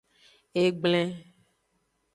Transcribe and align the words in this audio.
Egblen. 0.63 1.11